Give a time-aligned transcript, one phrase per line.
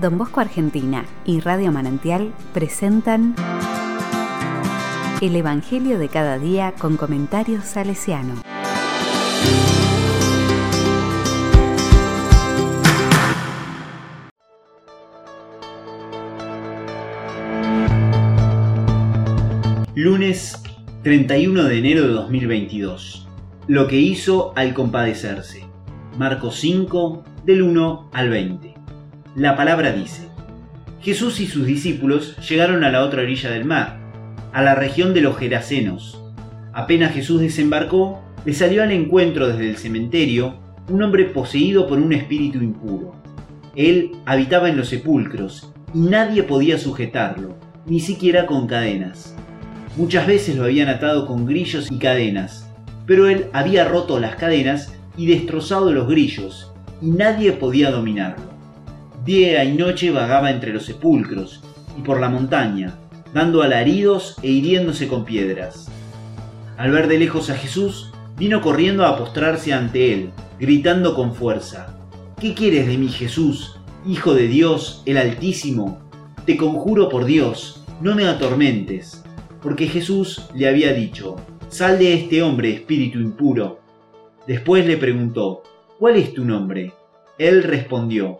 [0.00, 3.34] Don Bosco Argentina y Radio Manantial presentan
[5.20, 8.42] El Evangelio de cada día con comentarios salesiano.
[19.94, 20.62] Lunes
[21.02, 23.28] 31 de enero de 2022.
[23.68, 25.66] Lo que hizo al compadecerse.
[26.18, 28.81] Marcos 5 del 1 al 20.
[29.34, 30.28] La palabra dice,
[31.00, 33.98] Jesús y sus discípulos llegaron a la otra orilla del mar,
[34.52, 36.22] a la región de los Gerasenos.
[36.74, 42.12] Apenas Jesús desembarcó, le salió al encuentro desde el cementerio un hombre poseído por un
[42.12, 43.14] espíritu impuro.
[43.74, 47.56] Él habitaba en los sepulcros y nadie podía sujetarlo,
[47.86, 49.34] ni siquiera con cadenas.
[49.96, 52.68] Muchas veces lo habían atado con grillos y cadenas,
[53.06, 56.70] pero él había roto las cadenas y destrozado los grillos,
[57.00, 58.52] y nadie podía dominarlo.
[59.24, 61.62] Día y noche vagaba entre los sepulcros
[61.96, 62.98] y por la montaña,
[63.32, 65.86] dando alaridos e hiriéndose con piedras.
[66.76, 71.96] Al ver de lejos a Jesús, vino corriendo a postrarse ante él, gritando con fuerza,
[72.40, 76.00] ¿Qué quieres de mí, Jesús, Hijo de Dios, el Altísimo?
[76.44, 79.22] Te conjuro por Dios, no me atormentes,
[79.62, 81.36] porque Jesús le había dicho,
[81.68, 83.78] Sal de este hombre, espíritu impuro.
[84.48, 85.62] Después le preguntó,
[86.00, 86.92] ¿Cuál es tu nombre?
[87.38, 88.38] Él respondió,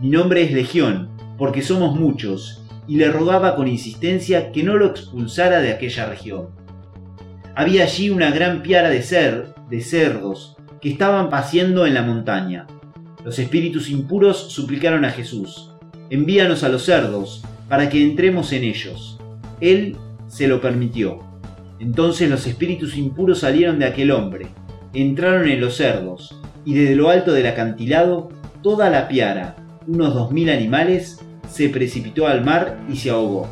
[0.00, 4.86] mi nombre es Legión, porque somos muchos, y le rogaba con insistencia que no lo
[4.86, 6.50] expulsara de aquella región.
[7.56, 12.68] Había allí una gran piara de cer, de cerdos, que estaban paciendo en la montaña.
[13.24, 15.72] Los espíritus impuros suplicaron a Jesús,
[16.10, 19.18] envíanos a los cerdos, para que entremos en ellos.
[19.60, 19.96] Él
[20.28, 21.18] se lo permitió.
[21.80, 24.46] Entonces los espíritus impuros salieron de aquel hombre,
[24.94, 28.28] entraron en los cerdos, y desde lo alto del acantilado,
[28.62, 29.56] toda la piara,
[29.88, 31.18] unos dos mil animales,
[31.50, 33.48] se precipitó al mar y se ahogó.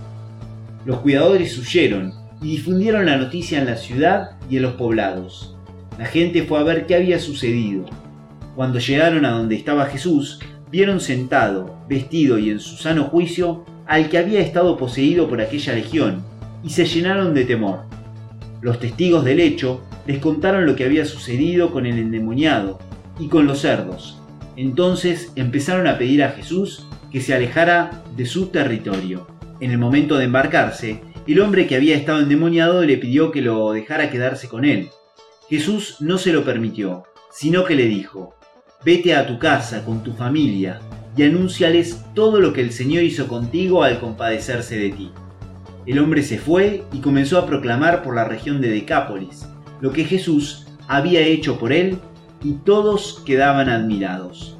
[0.84, 5.56] Los cuidadores huyeron y difundieron la noticia en la ciudad y en los poblados.
[5.98, 7.86] La gente fue a ver qué había sucedido.
[8.54, 10.38] Cuando llegaron a donde estaba Jesús,
[10.70, 15.72] vieron sentado, vestido y en su sano juicio al que había estado poseído por aquella
[15.72, 16.22] legión,
[16.62, 17.84] y se llenaron de temor.
[18.60, 22.78] Los testigos del hecho les contaron lo que había sucedido con el endemoniado
[23.18, 24.20] y con los cerdos,
[24.56, 29.26] entonces empezaron a pedir a Jesús que se alejara de su territorio.
[29.60, 33.72] En el momento de embarcarse, el hombre que había estado endemoniado le pidió que lo
[33.72, 34.88] dejara quedarse con él.
[35.48, 38.34] Jesús no se lo permitió, sino que le dijo,
[38.84, 40.80] Vete a tu casa con tu familia
[41.16, 45.10] y anúnciales todo lo que el Señor hizo contigo al compadecerse de ti.
[45.86, 49.46] El hombre se fue y comenzó a proclamar por la región de Decápolis
[49.80, 51.98] lo que Jesús había hecho por él
[52.46, 54.56] y todos quedaban admirados.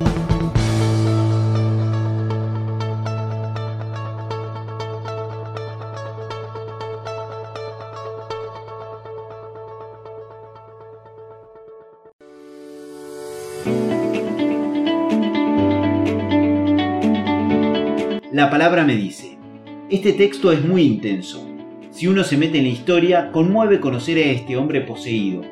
[18.32, 19.38] La palabra me dice,
[19.91, 21.48] este texto es muy intenso.
[21.92, 25.42] Si uno se mete en la historia, conmueve conocer a este hombre poseído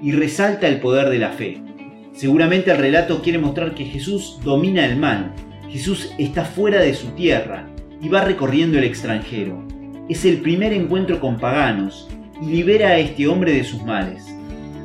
[0.00, 1.71] y resalta el poder de la fe.
[2.12, 5.32] Seguramente el relato quiere mostrar que Jesús domina el mal,
[5.70, 7.66] Jesús está fuera de su tierra
[8.02, 9.66] y va recorriendo el extranjero.
[10.08, 12.08] Es el primer encuentro con paganos
[12.42, 14.26] y libera a este hombre de sus males.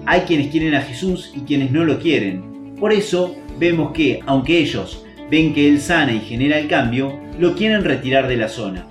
[0.06, 2.76] Hay quienes quieren a Jesús y quienes no lo quieren.
[2.80, 7.56] Por eso vemos que, aunque ellos ven que Él sana y genera el cambio, lo
[7.56, 8.88] quieren retirar de la zona.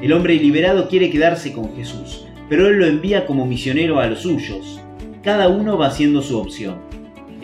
[0.00, 4.20] El hombre liberado quiere quedarse con Jesús, pero Él lo envía como misionero a los
[4.20, 4.80] suyos.
[5.24, 6.93] Cada uno va haciendo su opción.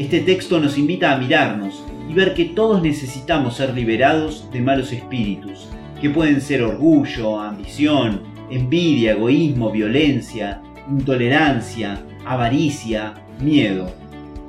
[0.00, 4.94] Este texto nos invita a mirarnos y ver que todos necesitamos ser liberados de malos
[4.94, 5.68] espíritus,
[6.00, 13.12] que pueden ser orgullo, ambición, envidia, egoísmo, violencia, intolerancia, avaricia,
[13.42, 13.92] miedo.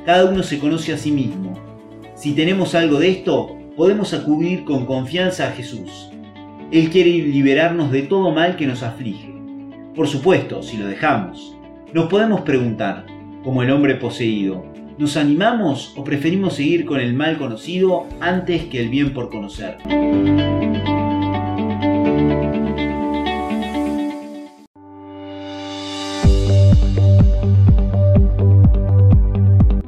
[0.06, 1.54] Cada uno se conoce a sí mismo.
[2.16, 6.12] Si tenemos algo de esto, podemos acudir con confianza a Jesús.
[6.72, 9.36] Él quiere liberarnos de todo mal que nos aflige.
[9.96, 11.58] Por supuesto, si lo dejamos.
[11.92, 13.06] Nos podemos preguntar,
[13.44, 14.71] como el hombre poseído,
[15.02, 19.78] ¿Nos animamos o preferimos seguir con el mal conocido antes que el bien por conocer?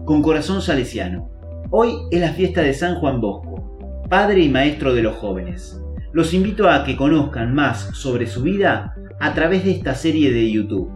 [0.03, 1.29] Con corazón salesiano.
[1.69, 5.79] Hoy es la fiesta de San Juan Bosco, padre y maestro de los jóvenes.
[6.11, 10.49] Los invito a que conozcan más sobre su vida a través de esta serie de
[10.49, 10.89] YouTube,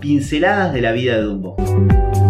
[0.00, 2.23] Pinceladas de la vida de Don Bosco.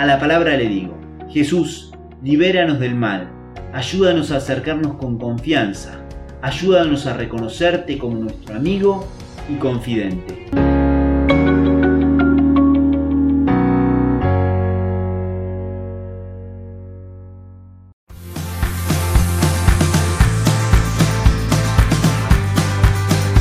[0.00, 0.98] A la palabra le digo,
[1.28, 1.92] Jesús,
[2.22, 3.30] libéranos del mal,
[3.74, 6.00] ayúdanos a acercarnos con confianza,
[6.40, 9.06] ayúdanos a reconocerte como nuestro amigo
[9.50, 10.39] y confidente.